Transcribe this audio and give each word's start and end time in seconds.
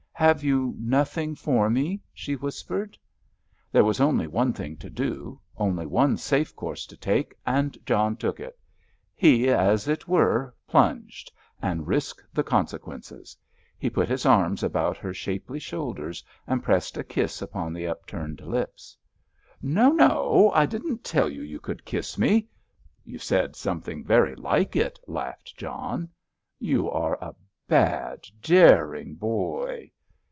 "Have 0.13 0.43
you 0.43 0.75
nothing 0.77 1.33
for 1.33 1.67
me?" 1.67 1.99
she 2.13 2.35
whispered. 2.35 2.95
There 3.71 3.83
was 3.83 3.99
only 3.99 4.27
one 4.27 4.53
thing 4.53 4.77
to 4.77 4.87
do, 4.87 5.41
only 5.57 5.87
one 5.87 6.15
safe 6.15 6.55
course 6.55 6.85
to 6.85 6.95
take, 6.95 7.33
and 7.43 7.75
John 7.87 8.15
took 8.15 8.39
it. 8.39 8.59
He, 9.15 9.49
as 9.49 9.87
it 9.87 10.07
were, 10.07 10.53
plunged, 10.67 11.31
and 11.59 11.87
risked 11.87 12.23
the 12.35 12.43
consequences. 12.43 13.35
He 13.79 13.89
put 13.89 14.07
his 14.07 14.23
arms 14.23 14.61
about 14.61 14.95
her 14.97 15.11
shapely 15.11 15.57
shoulders 15.57 16.23
and 16.45 16.61
pressed 16.63 16.97
a 16.97 17.03
kiss 17.03 17.41
upon 17.41 17.73
the 17.73 17.87
upturned 17.87 18.41
lips. 18.41 18.95
"No, 19.59 19.89
no! 19.89 20.51
I 20.53 20.67
didn't 20.67 21.03
tell 21.03 21.29
you 21.31 21.41
you 21.41 21.59
could 21.59 21.83
kiss 21.83 22.15
me!" 22.19 22.47
"You 23.03 23.17
said 23.17 23.55
something 23.55 24.03
very 24.03 24.35
like 24.35 24.75
it!" 24.75 24.99
laughed 25.07 25.57
John. 25.57 26.09
"You 26.59 26.91
are 26.91 27.15
a 27.19 27.33
bad, 27.67 28.25
daring 28.43 29.15
boy." 29.15 29.89